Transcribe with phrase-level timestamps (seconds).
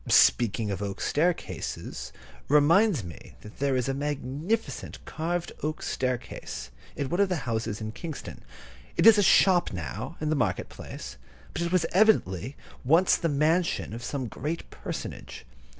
[0.07, 2.11] Speaking of oak staircases
[2.47, 7.79] reminds me that there is a magnificent carved oak staircase in one of the houses
[7.81, 8.43] in Kingston.
[8.97, 11.17] It is a shop now, in the market place,
[11.53, 15.45] but it was evidently once the mansion of some great personage.